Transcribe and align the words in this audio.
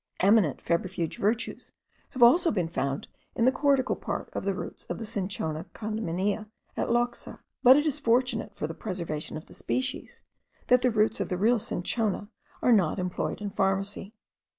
Eminent 0.19 0.59
febrifuge 0.59 1.19
virtues 1.19 1.73
have 2.09 2.23
also 2.23 2.49
been 2.49 2.67
found 2.67 3.07
in 3.35 3.45
the 3.45 3.51
cortical 3.51 3.95
part 3.95 4.31
of 4.33 4.45
the 4.45 4.53
roots 4.55 4.83
of 4.85 4.97
the 4.97 5.05
Cinchona 5.05 5.65
condaminea 5.75 6.47
at 6.75 6.87
Loxa; 6.89 7.37
but 7.61 7.77
it 7.77 7.85
is 7.85 7.99
fortunate, 7.99 8.55
for 8.55 8.65
the 8.65 8.73
preservation 8.73 9.37
of 9.37 9.45
the 9.45 9.53
species, 9.53 10.23
that 10.69 10.81
the 10.81 10.89
roots 10.89 11.19
of 11.19 11.29
the 11.29 11.37
real 11.37 11.59
cinchona 11.59 12.29
are 12.63 12.73
not 12.73 12.97
employed 12.97 13.41
in 13.41 13.51
pharmacy. 13.51 14.15